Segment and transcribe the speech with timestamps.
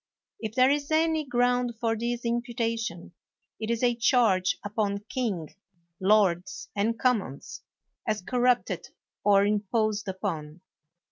[0.39, 3.13] If there is any ground for this imputation,
[3.59, 5.53] it is a charge upon king,
[5.99, 7.61] lords and commons,
[8.07, 8.87] as corrupted
[9.23, 10.61] or imposed upon.